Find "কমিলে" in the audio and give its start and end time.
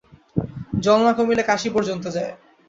1.17-1.43